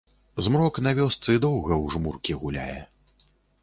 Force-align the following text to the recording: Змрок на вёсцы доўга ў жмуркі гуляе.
Змрок 0.47 0.79
на 0.85 0.93
вёсцы 1.01 1.37
доўга 1.45 1.73
ў 1.83 1.95
жмуркі 1.97 2.33
гуляе. 2.43 2.79